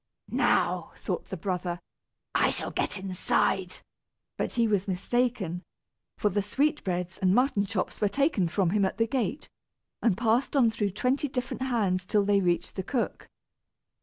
"Now," 0.33 0.93
thought 0.95 1.29
the 1.29 1.37
brother, 1.37 1.79
"I 2.33 2.49
shall 2.49 2.71
get 2.71 2.97
inside;" 2.97 3.81
but 4.35 4.53
he 4.53 4.67
was 4.67 4.87
mistaken, 4.87 5.61
for 6.17 6.29
the 6.29 6.41
sweetbreads 6.41 7.19
and 7.19 7.35
mutton 7.35 7.67
chops 7.67 8.01
were 8.01 8.09
taken 8.09 8.47
from 8.47 8.71
him 8.71 8.83
at 8.83 8.97
the 8.97 9.05
gate, 9.05 9.47
and 10.01 10.17
passed 10.17 10.55
on 10.55 10.71
through 10.71 10.89
twenty 10.93 11.27
different 11.27 11.61
hands 11.61 12.07
till 12.07 12.25
they 12.25 12.41
reached 12.41 12.77
the 12.77 12.83
cook. 12.83 13.29